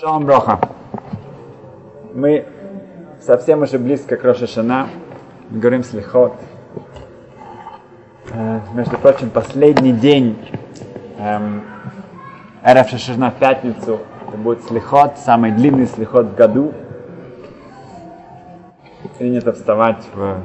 [0.00, 0.60] Шалом Броха.
[2.14, 2.46] Мы
[3.20, 4.86] совсем уже близко к Рошашана.
[5.50, 6.34] Говорим слихот.
[8.30, 10.38] Э, между прочим, последний день
[11.18, 11.64] эм,
[12.62, 13.98] Шашана в пятницу.
[14.28, 16.72] Это будет слихот, самый длинный слихот в году.
[19.18, 20.36] Принято вставать в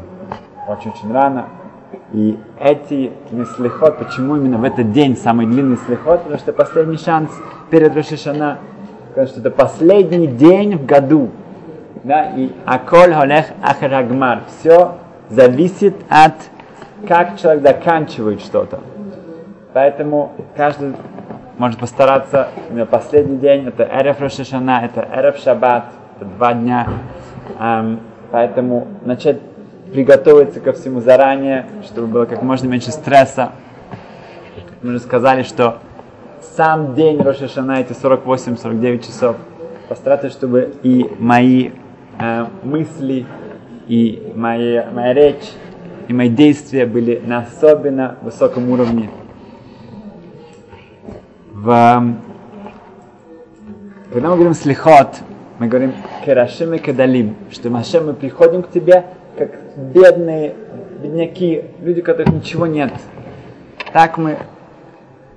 [0.68, 1.50] очень-очень рано.
[2.12, 3.14] И эти
[3.56, 6.24] слихот, почему именно в этот день самый длинный слихот?
[6.24, 7.30] Потому что последний шанс
[7.70, 8.58] перед Рошашана
[9.14, 11.30] потому что это последний день в году.
[12.04, 14.42] Да, и аколь холех ахарагмар.
[14.60, 14.96] Все
[15.30, 16.34] зависит от
[17.08, 18.80] как человек заканчивает что-то.
[19.74, 20.94] Поэтому каждый
[21.60, 25.86] может постараться, на последний день, это Эреф Рошашана, это Эреф Шаббат,
[26.16, 26.88] это два дня.
[27.60, 28.00] Эм,
[28.32, 29.40] поэтому начать
[29.92, 33.52] приготовиться ко всему заранее, чтобы было как можно меньше стресса.
[34.82, 35.78] Мы уже сказали, что
[36.56, 39.38] сам день Рошашана, эти 48-49 часов,
[39.90, 41.72] постараться, чтобы и мои
[42.20, 43.26] э, мысли,
[43.88, 45.52] и мои, моя речь,
[46.08, 49.10] и мои действия были на особенно высоком уровне.
[51.52, 52.16] В,
[54.12, 55.20] когда мы говорим слихот,
[55.60, 55.94] мы говорим
[56.26, 59.06] керашим и кедалим, что Машем мы приходим к тебе
[59.38, 60.56] как бедные
[61.02, 62.92] бедняки, люди, у которых ничего нет.
[63.92, 64.38] Так мы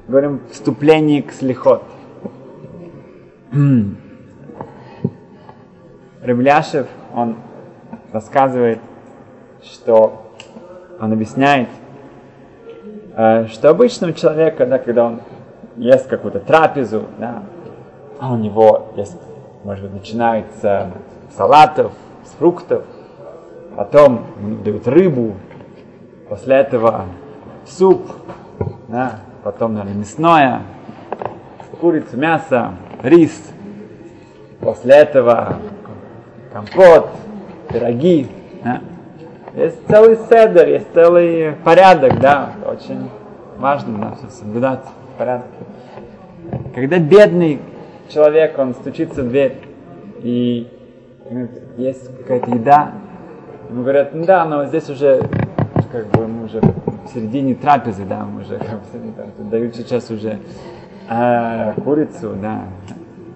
[0.09, 1.83] говорим вступление к слихот.
[6.23, 7.37] Рыбляшев, он
[8.13, 8.81] рассказывает,
[9.63, 10.33] что
[11.01, 11.69] он объясняет,
[13.17, 15.21] э, что обычного человека, да, когда он
[15.77, 17.43] ест какую-то трапезу, да,
[18.19, 19.17] а у него есть,
[19.65, 20.91] может быть, начинается
[21.37, 21.93] салатов,
[22.25, 22.85] с фруктов,
[23.77, 24.25] потом
[24.65, 25.35] дают рыбу,
[26.29, 27.05] после этого
[27.67, 28.11] суп,
[28.89, 30.63] да, потом, наверное, мясное,
[31.81, 32.73] курицу, мясо,
[33.05, 33.31] рис.
[34.59, 35.59] После этого
[36.53, 37.11] компот,
[37.69, 38.27] пироги.
[38.65, 38.81] Да.
[39.55, 43.09] Есть целый седер, есть целый порядок, да, очень
[43.57, 44.81] важно да, соблюдать
[45.17, 45.47] порядок.
[46.75, 47.61] Когда бедный
[48.09, 49.59] человек, он стучится в дверь,
[50.25, 50.67] и
[51.77, 52.91] есть какая-то еда,
[53.71, 55.23] ему говорят, ну да, но здесь уже,
[55.93, 56.61] как бы, мы уже
[57.09, 60.39] середине трапезы, да, мы уже как дают сейчас уже
[61.09, 62.65] а, курицу, да.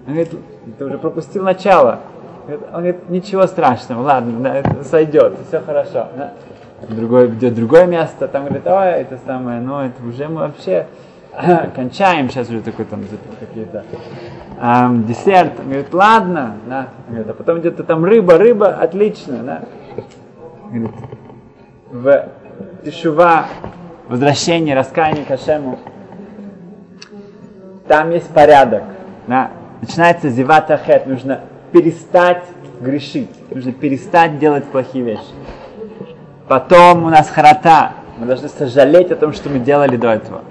[0.07, 0.31] Он говорит,
[0.77, 1.99] ты уже пропустил начало.
[2.47, 6.07] Он говорит, ничего страшного, ладно, да, это сойдет, все хорошо.
[6.17, 6.33] Да.
[6.89, 10.87] Другое, где другое место, там говорит, ой, это самое, ну, это уже мы вообще
[11.75, 13.03] кончаем, сейчас уже такой там
[13.39, 13.85] какие-то
[14.59, 15.59] эм, десерт.
[15.59, 16.87] Он говорит, ладно, да.
[17.07, 19.61] Он говорит, а потом где-то там рыба, рыба, отлично, да.
[20.71, 20.91] Говорит,
[21.91, 22.25] в
[22.83, 23.45] тишува,
[24.07, 25.79] возвращение, раскаяние к Ашему,
[27.87, 28.83] там есть порядок.
[29.27, 29.51] Да?
[29.81, 31.41] Начинается зевата хет, нужно
[31.71, 32.43] перестать
[32.79, 35.33] грешить, нужно перестать делать плохие вещи.
[36.47, 40.41] Потом у нас харата, мы должны сожалеть о том, что мы делали до этого.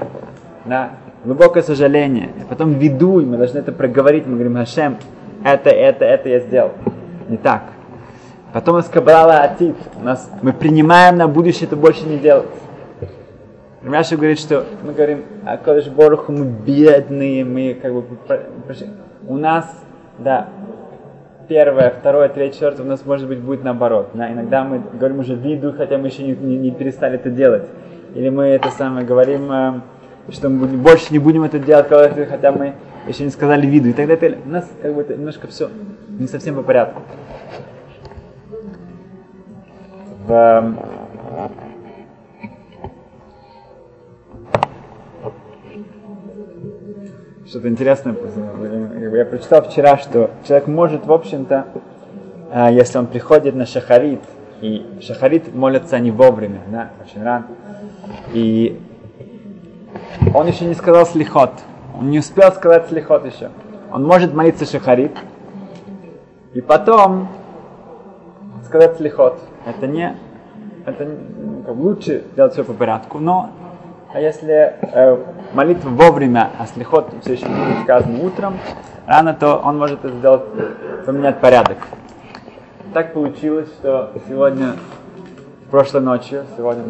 [0.65, 0.91] Да?
[1.25, 2.31] Глубокое сожаление.
[2.41, 4.97] И потом видуй, мы должны это проговорить, мы говорим, Хашем,
[5.45, 6.73] это, это, это я сделал.
[7.29, 7.63] Не так.
[8.53, 9.77] Потом нас кабрала атит.
[10.03, 12.47] Нас, мы принимаем на будущее это больше не делать.
[13.83, 18.05] Раша говорит, что мы говорим, а Кодыш Боруху, мы бедные, мы как бы...
[19.27, 19.65] У нас,
[20.19, 20.49] да,
[21.49, 24.11] первое, второе, третье, четвертое, у нас может быть будет наоборот.
[24.15, 27.65] Да, иногда мы говорим уже виду, хотя мы еще не, не, не перестали это делать.
[28.15, 29.81] Или мы это самое говорим, э,
[30.31, 32.75] что мы больше не будем это делать, хотя мы
[33.07, 33.89] еще не сказали виду.
[33.89, 35.71] И тогда это, у нас как бы немножко все
[36.19, 37.03] не совсем по порядку.
[40.31, 40.75] В,
[47.49, 48.15] что-то интересное.
[49.13, 51.67] Я прочитал вчера, что человек может, в общем-то,
[52.53, 54.21] а, если он приходит на шахарит,
[54.61, 57.47] и шахарит молятся они вовремя, да, очень рано,
[58.33, 58.81] и
[60.33, 61.55] он еще не сказал слихот,
[61.99, 63.51] он не успел сказать слихот еще.
[63.93, 65.17] Он может молиться шахарит,
[66.55, 67.27] и потом
[68.65, 69.41] сказать слихот.
[69.67, 70.17] Это не,
[70.87, 71.05] это
[71.67, 73.51] как, лучше делать все по порядку, но
[74.13, 78.59] а если э, молитва вовремя, а слихот все еще будет сказано утром,
[79.07, 80.43] рано, то он может это сделать,
[81.07, 81.79] поменять порядок.
[82.93, 84.75] Так получилось, что сегодня,
[85.71, 86.83] прошлой ночью, сегодня,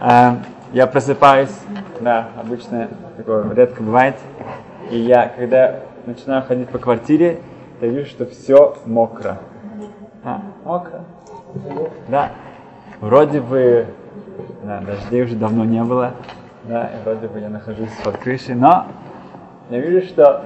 [0.00, 0.36] да, э,
[0.74, 1.56] я просыпаюсь,
[2.00, 4.16] да, обычно такое редко бывает,
[4.90, 7.38] и я, когда начинаю ходить по квартире,
[7.80, 9.38] я вижу, что все мокро.
[10.24, 11.04] А, мокро.
[12.08, 12.32] Да.
[13.00, 13.86] Вроде бы
[14.62, 16.12] да, дождей уже давно не было.
[16.64, 18.86] Да, и вроде бы я нахожусь под крышей, но
[19.70, 20.44] я вижу, что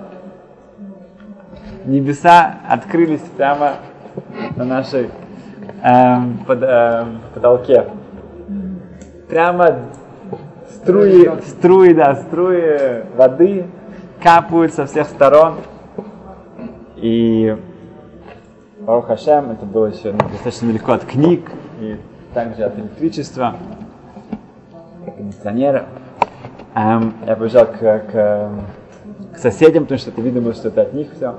[1.85, 3.77] небеса открылись прямо
[4.57, 5.11] на нашей
[5.83, 7.89] эм, под, эм, потолке.
[9.29, 9.79] Прямо
[10.69, 13.67] струи, струи, да, струи воды
[14.23, 15.57] капают со всех сторон.
[16.97, 17.57] И
[18.87, 21.49] Барух Хашем, это было еще достаточно далеко от книг
[21.81, 21.99] и
[22.35, 23.55] также от электричества,
[25.17, 25.87] кондиционера.
[26.75, 28.51] Эм, я побежал к, к,
[29.35, 31.33] к соседям, потому что это видно что это от них все.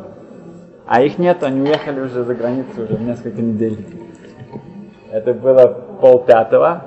[0.86, 3.86] А их нет, они уехали уже за границу уже несколько недель.
[5.12, 5.68] Это было
[6.00, 6.84] пол пятого,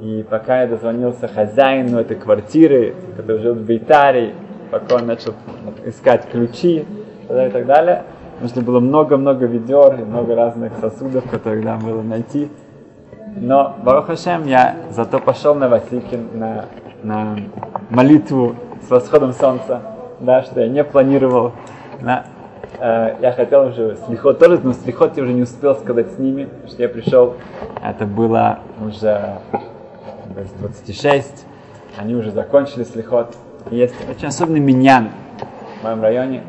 [0.00, 4.34] и пока я дозвонился хозяину этой квартиры, который жил в Бейтаре,
[4.70, 5.34] пока он начал
[5.84, 6.86] искать ключи
[7.24, 8.04] и так далее
[8.40, 12.50] нужно было много-много ведер и много разных сосудов, которые нам было найти.
[13.36, 16.66] Но, Барух Хашем, я зато пошел на Васикин, на,
[17.02, 17.36] на
[17.90, 18.54] молитву
[18.86, 19.80] с восходом солнца,
[20.20, 21.52] да, что я не планировал.
[22.00, 22.24] Да.
[22.78, 26.48] Э, я хотел уже слихот тоже, но слихот я уже не успел сказать с ними,
[26.68, 27.34] что я пришел,
[27.82, 29.38] это было уже
[30.60, 31.46] 26,
[31.96, 33.36] они уже закончили слихот.
[33.70, 35.10] Есть очень особенный миньян
[35.80, 36.42] в моем районе,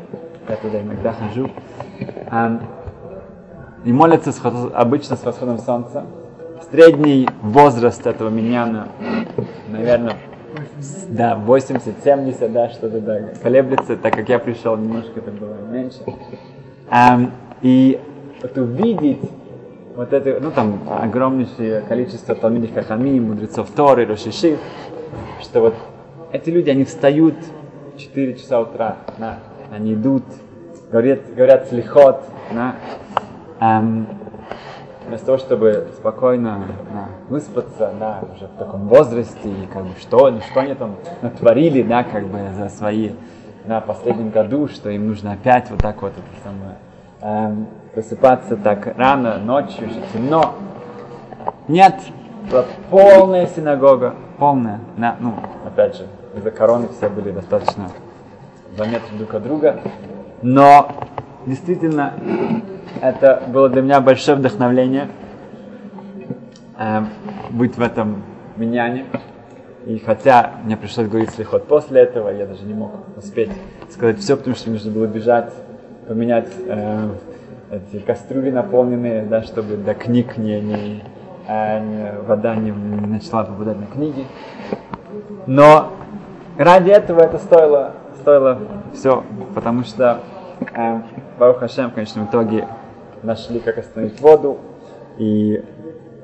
[0.54, 1.50] туда иногда хожу.
[3.84, 4.40] И молятся с,
[4.74, 6.04] обычно с восходом солнца.
[6.70, 8.88] Средний возраст этого миньяна,
[9.68, 10.14] наверное,
[11.08, 15.98] да, 80-70, да, что-то да, колеблется, так как я пришел, немножко это было меньше.
[16.90, 17.30] Um,
[17.62, 18.00] и
[18.42, 19.20] вот увидеть
[19.96, 24.58] вот это, ну там огромнейшее количество Талмидих Хахами, мудрецов Торы, Рошиши,
[25.40, 25.74] что вот
[26.32, 27.34] эти люди, они встают
[27.94, 29.38] в 4 часа утра, да,
[29.70, 30.24] они идут,
[30.90, 32.22] говорят, говорят слихот,
[32.52, 32.74] да,
[33.60, 34.06] эм,
[35.06, 40.30] вместо того, чтобы спокойно да, выспаться, да, уже в таком возрасте, и как бы что,
[40.30, 43.10] ну, что они там натворили, да, как бы за свои,
[43.64, 46.76] на последнем году, что им нужно опять вот так вот это самое,
[47.20, 50.54] эм, просыпаться так рано, ночью, еще темно.
[51.68, 51.94] Нет,
[52.50, 55.34] была полная синагога, полная, да, ну,
[55.64, 57.90] опять же, из-за короны все были достаточно
[58.76, 59.80] два метра друг от друга.
[60.42, 60.90] Но
[61.46, 62.14] действительно
[63.00, 65.08] это было для меня большое вдохновление
[66.78, 67.02] э,
[67.50, 68.22] быть в этом
[68.56, 69.06] миняне.
[69.86, 73.50] И хотя мне пришлось говорить слихот после этого, я даже не мог успеть
[73.90, 75.52] сказать все, потому что нужно было бежать,
[76.08, 77.08] поменять э,
[77.70, 81.04] эти кастрюли наполненные, да, чтобы до книг не, не,
[81.48, 84.26] э, не, вода не начала попадать на книги.
[85.46, 85.92] Но
[86.58, 88.58] ради этого это стоило стоило.
[88.92, 89.24] Все,
[89.54, 90.20] потому что
[90.74, 91.00] э,
[91.38, 92.68] Барух Хашем в конечном итоге
[93.22, 94.58] нашли, как остановить воду,
[95.18, 95.64] и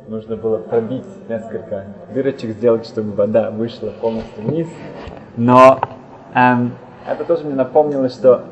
[0.08, 4.68] нужно было пробить несколько дырочек, сделать, чтобы вода вышла полностью вниз.
[5.36, 5.80] Но
[6.34, 6.72] эм,
[7.06, 8.44] это тоже мне напомнило, что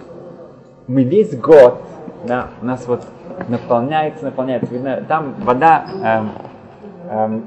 [0.86, 1.80] мы весь год,
[2.26, 3.02] да, у нас вот
[3.48, 6.30] наполняется, наполняется, видно, там вода эм,
[7.10, 7.44] эм,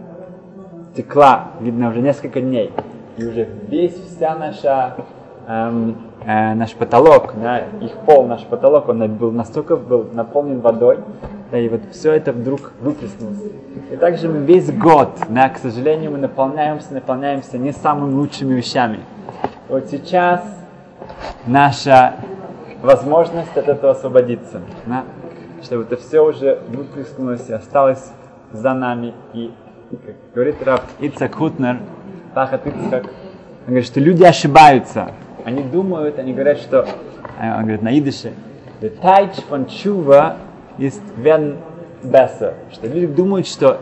[0.95, 2.71] текла, видно, уже несколько дней,
[3.17, 4.95] и уже весь, вся наша
[5.47, 10.99] э, наш потолок, да, их пол, наш потолок, он был настолько был наполнен водой,
[11.51, 13.39] да, и вот все это вдруг выплеснулось.
[13.91, 18.99] И также мы весь год, да, к сожалению, мы наполняемся, наполняемся не самыми лучшими вещами.
[19.69, 20.41] Вот сейчас
[21.45, 22.15] наша
[22.81, 25.03] возможность от этого освободиться, да,
[25.61, 28.11] чтобы это все уже выплеснулось и осталось
[28.51, 29.13] за нами.
[29.33, 29.51] И,
[29.91, 31.79] как говорит Раф Ицак Хутнер,
[32.33, 35.11] Пахат Ицхак, он говорит, что люди ошибаются,
[35.45, 36.87] они думают, они говорят, что,
[37.39, 38.33] э, он говорит на идыше,
[38.81, 40.37] the Teich von Tshuva
[40.77, 41.57] ist wenn
[42.03, 43.81] besser, что люди думают, что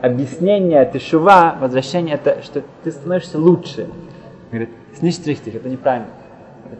[0.00, 3.88] объяснение тешува, возвращение, это что ты становишься лучше.
[4.50, 6.08] Говорит, сништрихтих, это неправильно.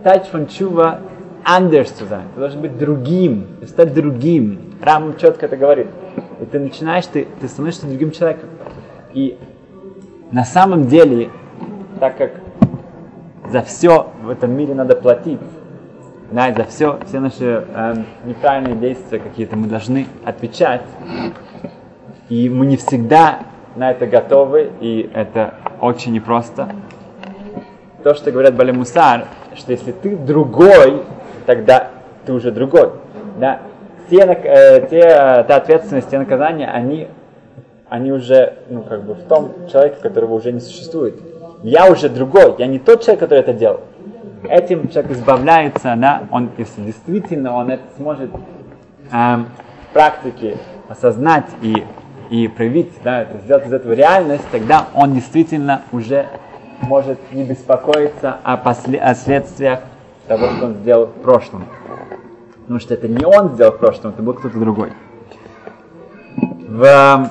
[0.03, 1.01] Тач von Tshuva
[1.45, 2.25] anders zu sein.
[2.35, 4.75] Ты должен быть другим, стать другим.
[4.83, 5.87] Рам четко это говорит.
[6.41, 8.51] И ты начинаешь, ты, ты становишься другим человеком.
[9.15, 9.39] И
[10.31, 11.31] на самом деле,
[12.01, 12.33] так как
[13.51, 15.41] за все в этом мире надо платить.
[16.31, 20.83] Да, за все, все наши э, неправильные действия какие-то мы должны отвечать.
[22.29, 23.41] И мы не всегда
[23.77, 26.69] на это готовы, и это очень непросто.
[28.05, 29.25] То, что говорят Бали Мусар,
[29.55, 31.03] что если ты другой,
[31.47, 31.89] тогда
[32.27, 32.91] ты уже другой.
[33.41, 33.61] Да?
[34.11, 35.03] Те, э, те,
[35.45, 37.09] та ответственность, те наказания, они,
[37.89, 41.15] они уже ну, как бы в том человеке, которого уже не существует
[41.63, 43.81] я уже другой, я не тот человек, который это делал.
[44.45, 48.31] Этим человек избавляется, да, он, если действительно он это сможет
[49.11, 49.49] эм,
[49.91, 51.85] в практике осознать и,
[52.31, 56.27] и проявить, да, это, сделать из этого реальность, тогда он действительно уже
[56.83, 59.81] может не беспокоиться о, после, о следствиях
[60.29, 61.65] того, что он сделал в прошлом.
[62.61, 64.93] Потому что это не он сделал в прошлом, это был кто-то другой.
[66.37, 67.31] В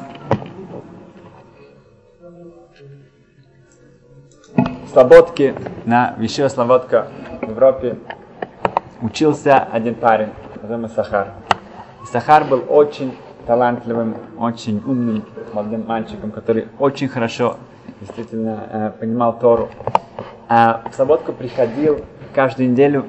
[4.98, 5.54] Слободке,
[5.86, 7.06] на Вишива Слободка
[7.44, 7.98] в Европе
[9.00, 11.28] учился один парень, называемый Сахар.
[12.12, 15.24] Сахар был очень талантливым, очень умным
[15.54, 17.58] молодым мальчиком, который очень хорошо
[18.02, 19.70] действительно э, понимал Тору.
[20.50, 22.00] А в Слободку приходил
[22.34, 23.06] каждую неделю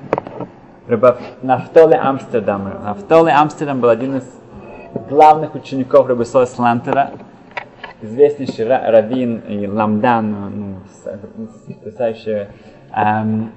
[0.88, 2.80] Рабав Нафтоле Амстердама.
[2.84, 4.24] Нафтоле Амстердам был один из
[5.08, 7.12] главных учеников Рабисоя Слантера,
[8.02, 12.48] известнейший раввин и ламдан, ну, потрясающий
[12.94, 13.52] эм,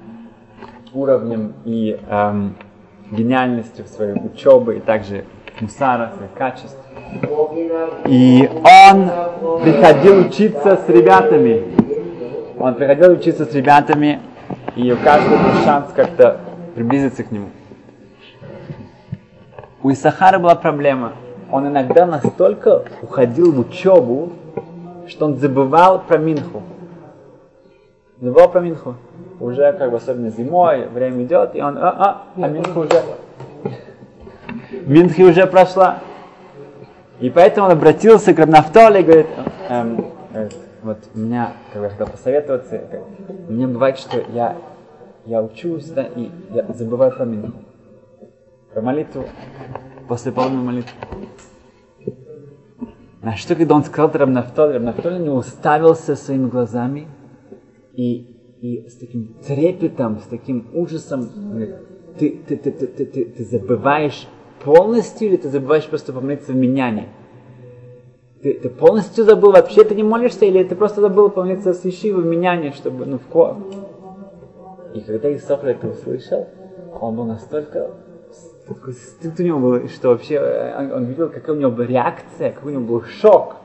[0.94, 2.56] уровнем и эм,
[3.12, 5.26] гениальностью своей учебе и также
[5.60, 6.78] мусара, своих качеств.
[8.06, 11.64] И он приходил учиться с ребятами.
[12.58, 14.20] Он приходил учиться с ребятами,
[14.76, 16.40] и у каждого был шанс как-то
[16.76, 17.50] приблизиться к нему.
[19.84, 21.14] У Исахара была проблема.
[21.52, 24.32] Он иногда настолько уходил в учебу,
[25.08, 26.64] что он забывал про Минху.
[28.20, 28.96] Забывал про Минху.
[29.40, 33.02] Уже как бы особенно зимой, время идет, и он, а, а, а Минха уже,
[34.86, 36.00] Минхи уже прошла.
[37.20, 39.28] И поэтому он обратился к Рабнафтоле и говорит,
[39.70, 40.06] эм,
[40.84, 42.82] вот у меня, как я хотел посоветоваться,
[43.48, 44.56] мне бывает, что я
[45.26, 47.52] я учусь, да, и я забываю про меня.
[48.74, 49.26] Про молитву,
[50.12, 50.92] после полной молитвы.
[53.22, 57.08] На что, когда он сказал Равнафтоль, Равнафтоль не уставился своими глазами
[57.94, 61.30] и, и с таким трепетом, с таким ужасом,
[62.20, 64.28] ты, ты, ты, ты, ты, ты, ты забываешь
[64.66, 67.08] полностью или ты забываешь просто помолиться в меняне?
[68.44, 72.24] Ты, ты полностью забыл, вообще ты не молишься, или ты просто забыл помолиться с Ишивы
[72.24, 73.58] в меняне, чтобы, ну, в,
[74.94, 76.50] и когда Исофр это услышал,
[77.00, 77.92] он был настолько
[78.92, 82.74] стыд у него был, что вообще он, он видел, какая у него была реакция, какой
[82.74, 83.58] у него был шок.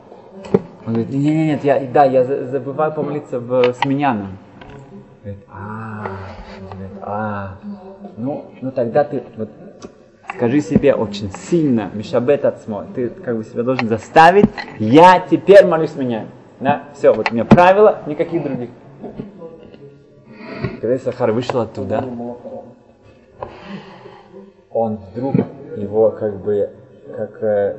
[0.87, 4.38] Он говорит, нет, нет, нет, я, да, я забываю помолиться в, с миньяном.
[5.23, 6.07] Говорит, а,
[6.73, 7.59] говорит, а,
[8.17, 9.50] ну, ну тогда ты вот
[10.35, 14.47] скажи себе очень сильно, Мишабет Ацмо, ты как бы себя должен заставить,
[14.79, 16.26] я теперь молюсь меня.
[16.61, 18.71] Да, все, вот у меня правила, никаких других.
[20.81, 22.05] Когда Сахар вышел оттуда,
[24.76, 25.37] он вдруг
[25.76, 26.68] его как бы
[27.16, 27.76] как э,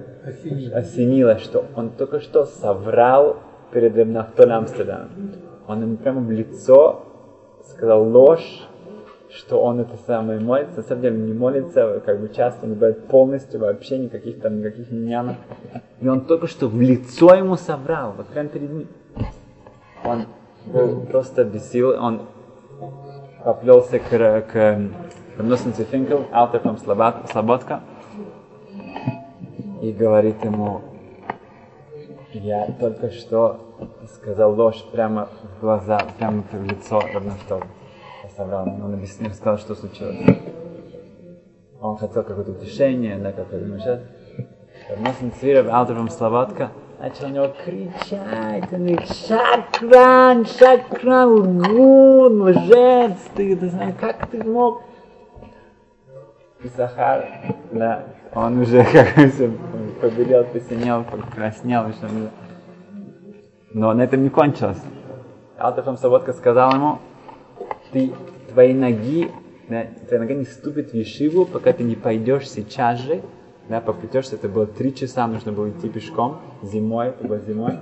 [0.74, 3.38] осенило, что он только что соврал
[3.72, 5.10] перед Нахтон Амстердамом.
[5.68, 7.04] Он ему прямо в лицо
[7.70, 8.68] сказал ложь,
[9.30, 13.06] что он это самое молится, на самом деле не молится, как бы часто не бывает
[13.08, 15.36] полностью, вообще никаких там, никаких миньянов.
[16.02, 18.88] И он только что в лицо ему соврал, вот прямо перед ним.
[20.04, 20.26] Он
[20.66, 22.22] был просто бесил, он
[23.44, 24.80] поплелся к, к
[25.44, 27.82] Носенцу Финкел, автор там Слободка,
[29.82, 30.82] и говорит ему,
[32.34, 33.60] я только что
[34.16, 37.64] сказал ложь прямо в глаза, прямо в лицо Равнафтова.
[38.24, 40.18] Я соврал, он объяснил, сказал, что случилось.
[41.80, 44.00] Он хотел какое-то утешение, да, как я думаю, сейчас.
[44.90, 53.56] Равносен Цвиров, автором Слободка, начал на него кричать, он говорит, шакран, шакран, лгун, лжец, ты,
[53.56, 54.82] ты знаешь, как ты мог?
[56.64, 57.26] Захар,
[57.72, 59.58] да, он уже как бы
[60.02, 62.08] побелел, посинел, покраснел, что
[63.74, 64.82] но на этом не кончилось.
[65.58, 67.00] Алтафам Саводка сказал ему,
[67.92, 68.12] ты,
[68.50, 69.32] твои ноги,
[69.70, 73.22] да, твоя нога не ступит в Ешиву, пока ты не пойдешь сейчас же
[73.70, 77.80] да, поплетешься, это было три часа, нужно было идти пешком, зимой, это было зимой,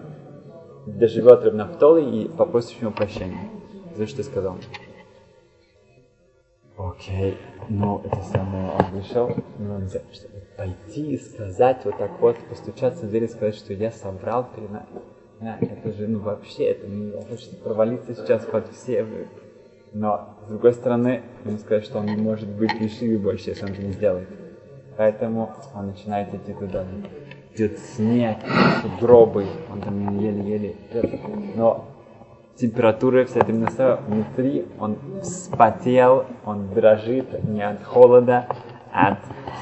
[0.86, 3.50] доживет Рабнафтолы и попросишь ему прощения.
[3.96, 4.58] За что ты сказал?
[6.78, 7.38] Окей,
[7.70, 10.28] ну это самое, он вышел, ну нельзя, что,
[10.58, 14.72] пойти и сказать вот так вот, постучаться в дверь и сказать, что я соврал перед
[14.72, 14.86] нами.
[15.40, 19.06] Да, это же, ну вообще, это не хочется провалиться сейчас под все.
[19.94, 23.72] Но, с другой стороны, ему сказать, что он не может быть в больше, если он
[23.72, 24.28] это не сделает.
[24.98, 26.86] Поэтому он начинает идти туда.
[27.54, 28.38] Идет снег,
[28.82, 30.76] сугробы, он там еле-еле
[31.56, 31.86] Но
[32.58, 38.48] температура вся эта минуса внутри, он вспотел, он дрожит не от холода,
[38.94, 39.20] а от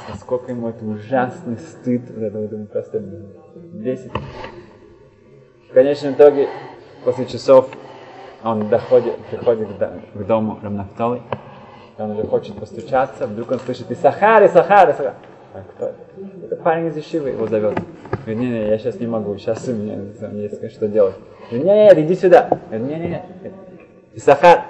[0.09, 4.11] насколько ему это ужасный стыд, это, это просто бесит.
[5.69, 6.49] В конечном итоге,
[7.03, 7.69] после часов,
[8.43, 9.69] он доходит, приходит
[10.13, 11.21] к, дому Рамнафтолы,
[11.97, 15.13] он уже хочет постучаться, вдруг он слышит Исахар, Исахар, Исахар.
[15.53, 15.93] А кто?
[16.43, 17.77] Это парень из Ишивы его зовет.
[18.25, 19.97] Говорит, не-не, я сейчас не могу, сейчас у меня
[20.31, 21.15] есть что делать.
[21.51, 22.47] Не-не, иди сюда.
[22.69, 23.23] Говорит, не-не-не.
[24.13, 24.63] Исахар,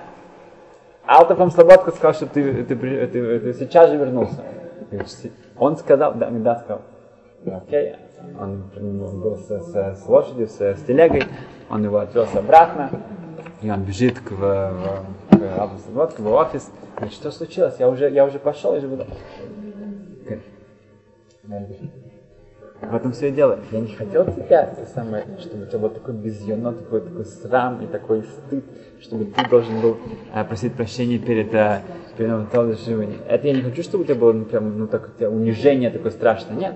[1.06, 4.44] Алтов вам Слободка сказал, что ты, ты, ты, ты, ты сейчас же вернулся.
[5.58, 6.82] Он сказал, да, да, сказал,
[7.46, 7.96] окей,
[8.40, 8.64] он
[9.22, 11.24] был с, с, с лошадью, с, с телегой,
[11.70, 12.90] он его отвез обратно,
[13.62, 14.74] и он бежит к, в,
[15.32, 19.06] в, к, в офис, говорит, что случилось, я уже, я уже пошел, я же буду...
[22.90, 23.60] В этом все и дело.
[23.72, 27.88] Я не хотел тебя, самое, чтобы у тебя был такой безъемно, такой, такой срам и
[27.88, 28.64] такой стыд,
[29.02, 29.98] чтобы ты должен был
[30.34, 31.82] э, просить прощения перед, э,
[32.18, 33.14] перед Талдышевым.
[33.28, 35.90] Это я не хочу, чтобы у тебя было ну, прям, ну, так, у тебя унижение
[35.90, 36.56] такое страшное.
[36.56, 36.76] Нет.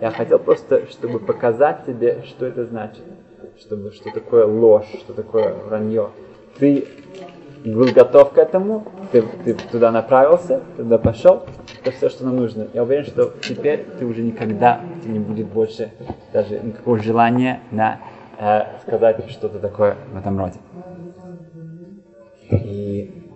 [0.00, 3.02] Я хотел просто, чтобы показать тебе, что это значит.
[3.58, 6.10] Чтобы, что такое ложь, что такое вранье.
[6.58, 6.86] Ты
[7.64, 11.44] был готов к этому, ты, ты туда направился, туда пошел,
[11.82, 12.68] это все, что нам нужно.
[12.72, 15.92] Я уверен, что теперь ты уже никогда не будет больше
[16.32, 18.00] даже никакого желания на
[18.38, 20.58] э, сказать что-то такое в этом роде.
[22.50, 23.30] И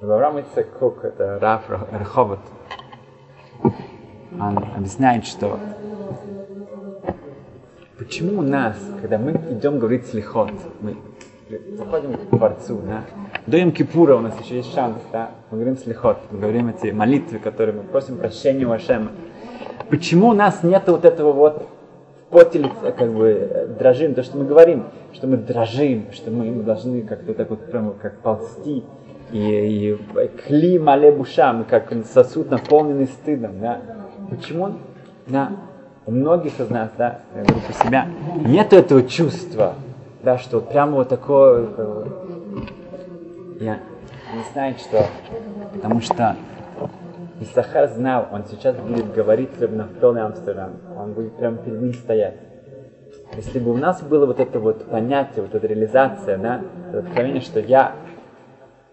[0.00, 2.40] Авраам Ицекук, это Раф Раховат,
[3.62, 5.58] он объясняет, что
[7.98, 10.96] почему у нас, когда мы идем говорить слихот, мы
[11.76, 13.04] заходим к Творцу, да,
[13.46, 16.92] до Йом Кипура у нас еще есть шанс, да, мы говорим слихот, мы говорим эти
[16.92, 19.10] молитвы, которые мы просим прощения у Ашема.
[19.88, 21.66] Почему у нас нет вот этого вот
[22.30, 27.34] поте как бы дрожим, то, что мы говорим, что мы дрожим, что мы должны как-то
[27.34, 28.84] так вот прямо как ползти,
[29.32, 29.98] и, и
[30.46, 33.80] кли мале бушам, как сосуд наполненный стыдом, да.
[34.28, 34.74] Почему?
[35.26, 35.52] Да,
[36.06, 38.06] у многих из нас, да, я говорю по себя,
[38.44, 39.74] нет этого чувства,
[40.22, 41.66] да, что прямо вот такое,
[43.58, 43.78] я
[44.34, 45.06] не знаю, что,
[45.72, 46.36] потому что
[47.40, 52.34] Исахар знал, он сейчас будет говорить на полный Амстердам, он будет прямо перед ним стоять.
[53.34, 57.40] Если бы у нас было вот это вот понятие, вот эта реализация, да, это откровение,
[57.40, 57.92] что я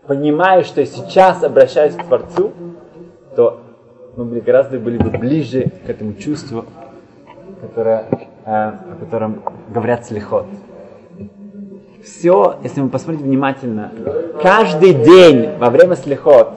[0.07, 2.53] понимаю, что я сейчас обращаюсь к Творцу,
[3.35, 3.61] то
[4.15, 6.65] мы были гораздо были бы ближе к этому чувству,
[7.61, 8.05] которое,
[8.45, 10.45] э, о котором говорят слихот
[12.07, 13.91] все, если мы посмотрим внимательно,
[14.41, 16.53] каждый день во время слихот,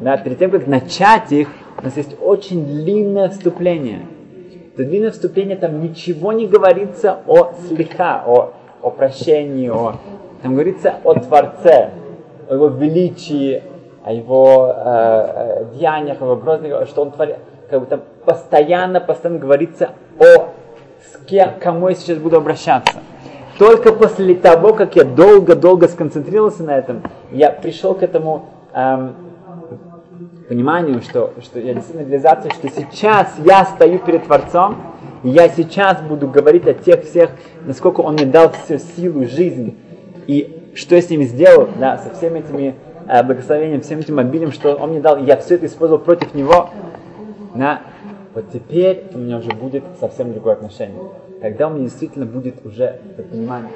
[0.00, 4.02] да, перед тем, как начать их, у нас есть очень длинное вступление.
[4.74, 9.96] Это длинное вступление, там ничего не говорится о слиха, о, о прощении, о,
[10.42, 11.90] там говорится о Творце,
[12.48, 13.62] о его величии,
[14.04, 17.36] о его э, э, деяниях, о его грозных, что он творит.
[17.70, 20.52] Как бы там постоянно, постоянно говорится о
[21.00, 22.98] с кем, кому я сейчас буду обращаться.
[23.58, 29.14] Только после того, как я долго-долго сконцентрировался на этом, я пришел к этому эм,
[30.48, 34.76] пониманию, что, что я действительно реализация, что сейчас я стою перед Творцом,
[35.22, 37.30] и я сейчас буду говорить о тех всех,
[37.64, 39.76] насколько Он мне дал всю силу, жизнь,
[40.26, 42.74] и что я с ними сделал, да, со всеми этими
[43.06, 46.70] э, благословениями, всем этим обилием, что Он мне дал, я все это использовал против Него,
[47.54, 47.82] да,
[48.34, 50.98] вот теперь у меня уже будет совсем другое отношение
[51.44, 53.70] тогда у меня действительно будет уже это понимание.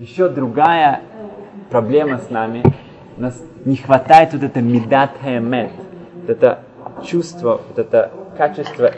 [0.00, 1.02] Еще другая
[1.70, 2.64] проблема с нами,
[3.16, 5.70] у нас не хватает вот это медат хаэмет,
[6.16, 6.64] вот это
[7.06, 8.90] чувство, вот это качество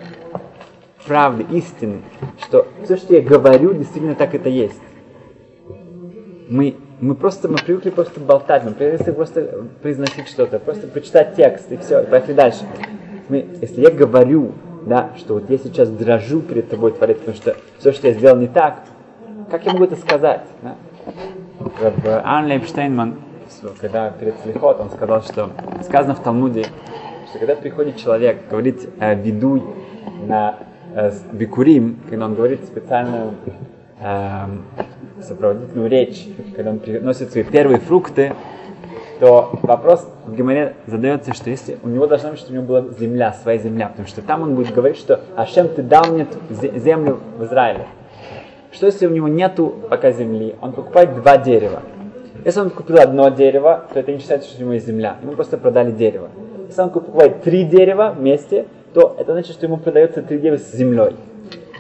[1.07, 2.01] правды, истины,
[2.47, 4.81] что все, что я говорю, действительно так это есть.
[6.49, 11.71] Мы, мы просто, мы привыкли просто болтать, мы привыкли просто произносить что-то, просто прочитать текст
[11.71, 12.61] и все, и поехали дальше.
[13.29, 14.53] Мы, если я говорю
[14.87, 18.37] да, что вот я сейчас дрожу перед тобой, Творец, потому что все, что я сделал
[18.37, 18.81] не так,
[19.51, 20.43] как я могу это сказать?
[20.63, 20.77] Да?
[22.25, 23.17] Ан Лейбштейнман,
[23.81, 25.51] когда перед Слихот, он сказал, что
[25.83, 26.65] сказано в Талмуде,
[27.29, 29.63] что когда приходит человек говорить э, «ведуй»
[30.27, 30.57] на
[30.95, 33.35] э, Бикурим, когда он говорит специальную
[34.01, 34.47] э,
[35.21, 38.35] сопроводительную речь, когда он приносит свои первые фрукты,
[39.23, 42.83] то вопрос в Гимаре задается, что если у него должна быть, что у него была
[42.99, 47.21] земля, своя земля, потому что там он будет говорить, что Ашем, ты дал мне землю
[47.39, 47.87] в Израиле.
[48.73, 51.83] Что если у него нету пока земли, он покупает два дерева.
[52.45, 55.17] Если он купил одно дерево, то это не считается, что у него есть земля.
[55.23, 56.29] Ему просто продали дерево.
[56.67, 60.73] Если он покупает три дерева вместе, то это значит, что ему продается три дерева с
[60.73, 61.15] землей.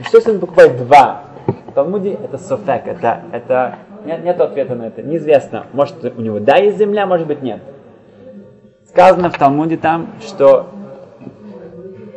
[0.06, 1.24] Что если он покупает два?
[1.66, 5.02] В Талмуде это софек, это, это нет, нет ответа на это.
[5.02, 5.66] Неизвестно.
[5.72, 7.60] Может, у него да есть земля, может быть нет.
[8.88, 10.66] Сказано в Талмуде там, что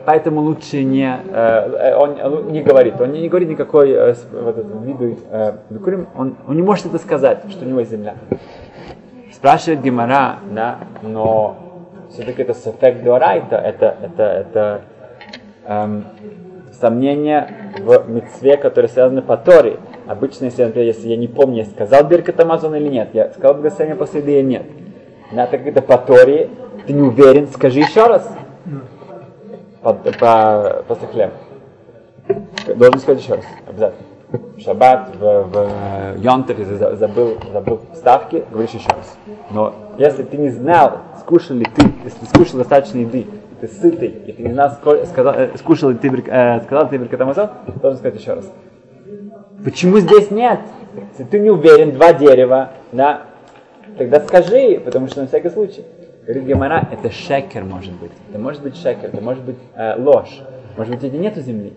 [0.06, 3.00] поэтому лучше не, э, э он не говорит.
[3.00, 5.54] Он не говорит никакой э, вот этот, виду э,
[6.15, 8.15] он, он не может это сказать, что у него есть земля.
[9.32, 11.58] Спрашивает Гемора, да, но
[12.10, 14.82] все-таки это сефект дуарайта, это, это, это
[15.65, 16.06] эм,
[16.80, 17.48] сомнение
[17.80, 19.80] в мецве, которые связаны по Торе.
[20.07, 23.55] Обычно, если, например, если я не помню, я сказал Биркат Амазон или нет, я сказал
[23.55, 24.63] благословение после еды или нет.
[25.31, 28.29] На так это по ты не уверен, скажи еще раз.
[29.81, 31.33] под, по, после хлеба.
[32.75, 34.05] Должен сказать еще раз, обязательно.
[34.31, 39.17] В шаббат, в, в Йонтер, если забыл, забыл ставки, говоришь еще раз.
[39.51, 43.27] Но если ты не знал, скушал ли ты, если скушал достаточно еды,
[43.61, 46.97] ты сытый, и ты не знал, сколько, сказал, э, скушал ли ты, э, сказал ты
[46.97, 47.49] Беркатамазон,
[47.81, 48.51] должен сказать еще раз.
[49.65, 50.60] Почему здесь нет?
[51.10, 53.23] Если ты не уверен, два дерева, да,
[53.97, 55.84] тогда скажи, потому что на всякий случай.
[56.21, 58.12] Говорит Гемара, это шекер может быть.
[58.30, 60.43] Это может быть шекер, это может быть э, ложь.
[60.78, 61.73] Может быть, здесь нету земли.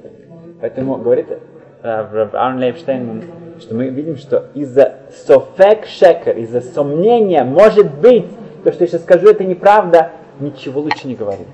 [0.61, 3.25] Поэтому говорит э, Арн Лейбштейн,
[3.59, 4.97] что мы видим, что из-за
[5.27, 8.27] софек шекер, из-за сомнения, может быть,
[8.65, 11.49] то, что я сейчас скажу, это неправда, ничего лучше не говорить.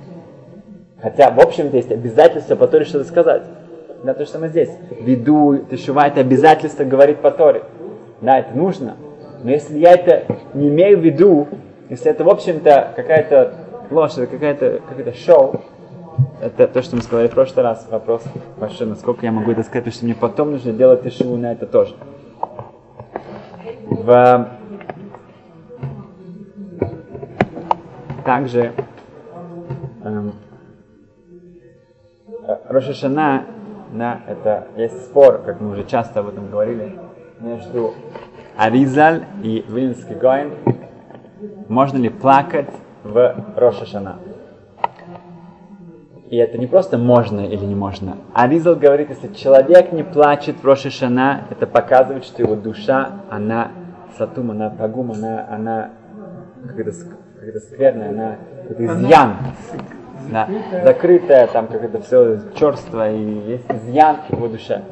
[1.00, 3.44] Хотя, в общем-то, есть обязательство по что-то сказать.
[4.04, 4.68] Да, то, что мы здесь.
[5.00, 7.62] Виду, тешува, это обязательство говорить по Торе.
[8.20, 8.96] Да, это нужно.
[9.42, 11.48] Но если я это не имею в виду,
[11.88, 13.54] если это, в общем-то, какая-то
[13.90, 15.62] ложь, это какая-то какое шоу,
[16.42, 18.22] это то, что мы сказали в прошлый раз, вопрос
[18.58, 21.64] большой, насколько я могу это сказать, потому что мне потом нужно делать тишиву на это
[21.66, 21.94] тоже.
[23.88, 24.48] В...
[28.26, 28.72] Также
[30.02, 30.34] эм,
[32.68, 33.46] Рошашана,
[33.92, 36.98] да, это есть спор, как мы уже часто об этом говорили,
[37.40, 37.94] между
[38.56, 40.52] Аризаль и Вильнский Гоин,
[41.68, 42.70] можно ли плакать
[43.02, 44.18] в Рошашана.
[46.30, 48.16] И это не просто можно или не можно.
[48.32, 53.70] Аризал говорит, если человек не плачет в Рошашана, это показывает, что его душа, она
[54.16, 55.90] сатум, она пагум, она, она
[56.66, 56.92] как-то,
[57.40, 58.36] как скверная, она
[58.68, 59.36] как изъян.
[60.30, 60.48] Да,
[60.82, 64.82] закрытая, там как это все черство, и есть изъян в его душе.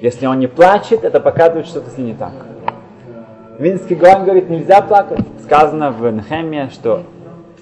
[0.00, 2.32] Если он не плачет, это показывает, что-то с ним не так.
[3.58, 5.20] Винский Гоан говорит, нельзя плакать.
[5.44, 7.04] Сказано в Нхеме, что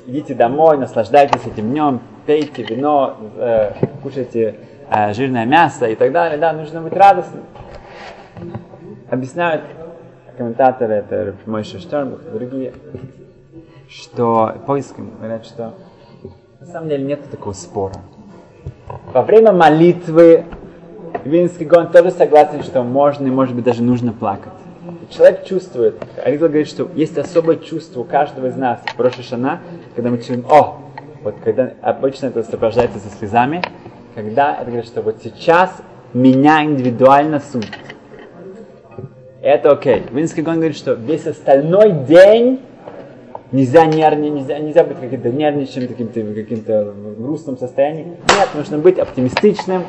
[0.06, 4.54] идите домой, наслаждайтесь этим днем, пейте вино, э, кушайте
[4.90, 6.38] э, жирное мясо и так далее.
[6.38, 7.44] Да, нужно быть радостным.
[9.10, 9.62] Объясняют
[10.38, 12.72] комментаторы, это мой Штернбух другие,
[13.88, 15.74] что поиском говорят, что
[16.60, 17.94] на самом деле нет такого спора.
[19.14, 20.44] Во время молитвы
[21.24, 24.52] Винский Гон тоже согласен, что можно и может быть даже нужно плакать.
[25.08, 29.60] Человек чувствует, Аризал говорит, что есть особое чувство у каждого из нас в Рошашана,
[29.96, 30.80] когда мы чувствуем, о,
[31.22, 33.62] вот когда обычно это сопровождается со слезами,
[34.14, 35.70] когда это говорит, что вот сейчас
[36.12, 37.70] меня индивидуально судят.
[39.40, 40.04] Это окей.
[40.10, 42.60] Винский Гон говорит, что весь остальной день
[43.52, 48.04] нельзя нервничать, нельзя, нельзя быть каким-то нервничаем, каким-то каким-то грустном состоянии.
[48.04, 49.84] Нет, нужно быть оптимистичным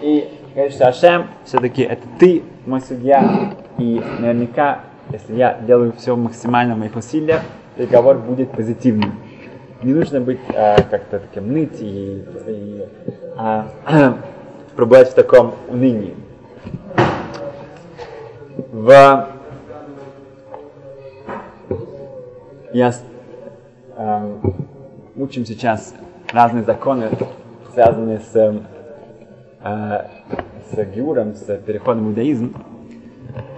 [0.00, 6.16] и говорит, что Ашем, все-таки это ты, мой судья, и наверняка, если я делаю все
[6.16, 7.40] максимально в моих усилиях,
[7.76, 9.18] договор будет позитивным.
[9.82, 12.86] Не нужно быть э, как-то таким ныть и, и
[13.36, 13.62] э,
[14.76, 16.14] пробовать в таком унынии.
[18.70, 19.26] В
[22.72, 22.92] я
[23.96, 24.36] э,
[25.16, 25.94] учим сейчас
[26.32, 27.10] разные законы,
[27.72, 28.62] связанные с
[29.64, 30.04] э,
[30.72, 32.54] с Гиуром, с переходом в иудаизм.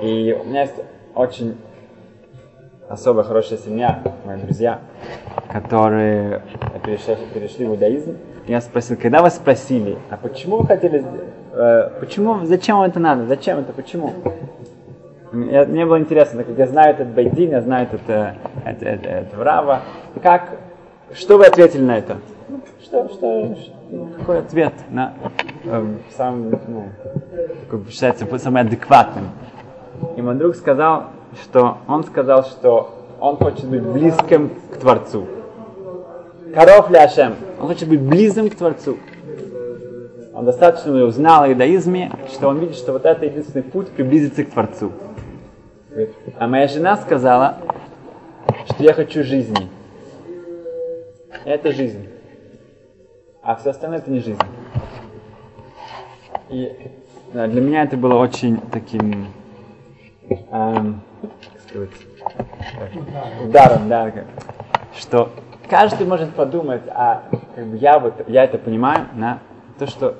[0.02, 0.74] И у меня есть
[1.14, 1.56] очень
[2.88, 4.80] особая хорошая семья, мои друзья,
[5.50, 6.42] которые
[6.84, 8.16] перешли, перешли в иудаизм.
[8.46, 11.02] Я спросил, когда вас спросили, а почему вы хотели,
[11.52, 14.12] э, почему, зачем вам это надо, зачем это, почему?
[15.34, 18.82] Я, мне было интересно, так как я знаю этот Байдин, я знаю этот, э, этот,
[18.82, 19.82] этот, этот Врава,
[20.22, 20.58] как,
[21.12, 22.18] что вы ответили на это?
[22.82, 25.14] Что, что, что какой ответ на
[25.64, 26.88] э, сам, ну,
[27.62, 29.24] такой, считается самый адекватным.
[30.16, 31.06] И мой друг сказал,
[31.42, 35.26] что он сказал, что он хочет быть близким к Творцу.
[36.54, 37.34] Коров Ляшем.
[37.60, 38.98] Он хочет быть близким к Творцу.
[40.32, 44.50] Он достаточно узнал о иудаизме, что он видит, что вот это единственный путь приблизиться к
[44.50, 44.92] Творцу.
[46.38, 47.58] А моя жена сказала,
[48.68, 49.68] что я хочу жизни.
[51.44, 52.08] Это жизнь
[53.44, 54.40] а все остальное это не жизнь.
[56.48, 56.90] И
[57.32, 59.26] да, для меня это было очень таким,
[60.50, 61.90] эм, как сказать,
[63.42, 64.10] ударом, да,
[64.96, 65.30] что
[65.68, 69.40] каждый может подумать, а как бы я вот я это понимаю, на
[69.78, 70.16] то, что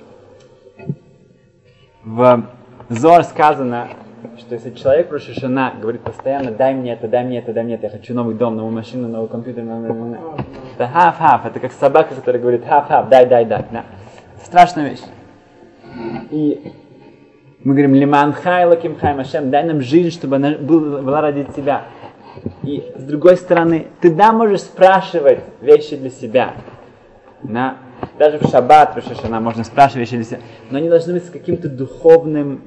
[2.04, 2.46] в
[2.90, 3.88] Зоар сказано,
[4.38, 7.74] что если человек Рош аШана говорит постоянно, дай мне это, дай мне это, дай мне
[7.74, 12.40] это, я хочу новый дом, новую машину, новый компьютер, это хаф-хаф, это как собака, которая
[12.40, 13.64] говорит хаф-хаф, дай, дай, дай.
[13.70, 13.84] Да.
[14.42, 15.02] Страшная вещь.
[16.30, 16.72] И
[17.62, 21.82] мы говорим, למענך אלוקים חיים, дай нам жизнь, чтобы она была ради тебя.
[22.62, 26.54] И с другой стороны, ты да можешь спрашивать вещи для себя.
[27.42, 27.76] Да?
[28.18, 30.38] Даже в шаббат, Рошашана, можно спрашивать вещи,
[30.70, 32.62] но они должны быть с каким-то духовным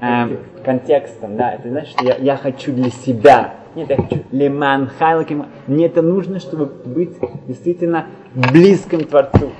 [0.00, 5.46] э, контекстом, да, это значит, я, я хочу для себя, нет, я хочу леман хайлаким,
[5.66, 9.52] мне это нужно, чтобы быть действительно близким Творцу,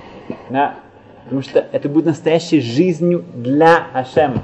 [0.50, 0.76] да,
[1.24, 4.42] потому что это будет настоящей жизнью для Ашема.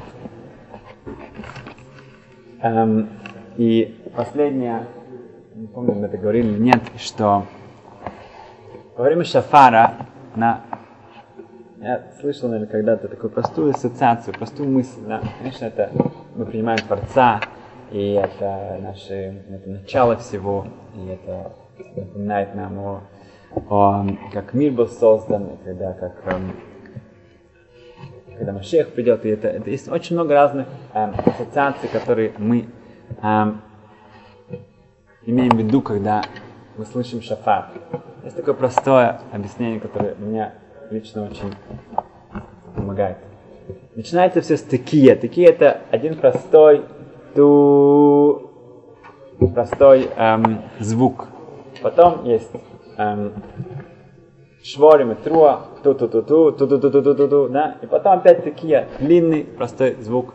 [2.60, 3.08] Эм,
[3.56, 4.86] и последнее,
[5.54, 7.46] не помню, мы это говорили или нет, что
[8.96, 9.94] во время шафара
[10.36, 10.60] на
[11.82, 15.20] я слышал, наверное, когда-то такую простую ассоциацию, простую мысль, да.
[15.38, 15.90] Конечно, это
[16.36, 17.40] мы принимаем Творца,
[17.90, 21.52] и это наше это начало всего, и это
[21.96, 23.00] напоминает нам о,
[23.68, 26.52] о как мир был создан, и когда как эм,
[28.38, 32.66] когда Машех придет, и это, это есть очень много разных эм, ассоциаций, которые мы
[33.22, 33.60] эм,
[35.26, 36.22] имеем в виду, когда
[36.76, 37.70] мы слышим шафар.
[38.22, 40.52] Есть такое простое объяснение, которое меня
[40.92, 41.54] лично очень
[42.76, 43.16] помогает.
[43.94, 45.16] Начинается все с текия.
[45.16, 46.84] Текия это один простой
[47.34, 48.50] ту
[49.54, 51.28] простой эм, звук.
[51.82, 52.50] Потом есть
[52.98, 53.32] эм,
[54.62, 57.78] шворим и труа, ту ту ту ту ту ту ту ту ту ту ту да,
[57.82, 60.34] и потом опять такие длинный простой звук.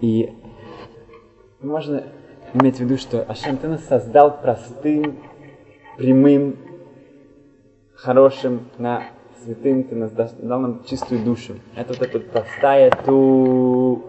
[0.00, 0.32] И
[1.60, 2.02] можно
[2.54, 5.18] иметь в виду, что Ашем ты нас создал простым,
[5.96, 6.56] прямым,
[7.94, 9.04] хорошим, на
[9.44, 11.54] святым, ты нас дал нам чистую душу.
[11.76, 14.04] Это вот эта простая ту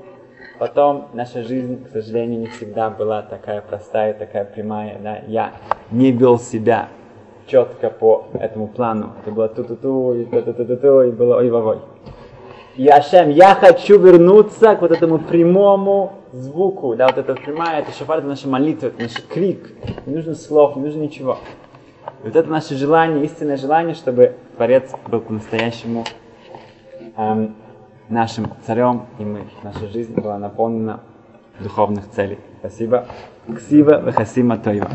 [0.57, 4.97] Потом наша жизнь, к сожалению, не всегда была такая простая, такая прямая.
[5.03, 5.19] Да?
[5.27, 5.51] Я
[5.91, 6.87] не вел себя
[7.45, 9.13] четко по этому плану.
[9.21, 11.79] Это было ту-ту-ту, и ту-ту-ту-ту, и было ой-вовой.
[12.77, 17.91] И Ашем, я хочу вернуться к вот этому прямому звуку, да, вот это прямая, это
[17.91, 19.71] шафар, это наша молитва, это наш крик,
[20.05, 21.37] не нужно слов, не нужно ничего.
[22.25, 26.05] Вот это наше желание, истинное желание, чтобы Творец был по-настоящему
[27.17, 27.55] эм,
[28.09, 31.01] нашим царем, и мы, наша жизнь была наполнена
[31.59, 32.39] духовных целей.
[32.61, 33.05] Спасибо.
[33.55, 34.89] Ксива Вахасима Тойва.